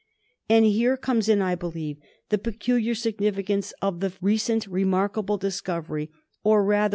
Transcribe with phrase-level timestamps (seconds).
[0.49, 1.97] And here comes in, I believe,
[2.29, 6.09] the peculiar signifi ;cance of the recent remarkable discovery,
[6.43, 6.89] or rather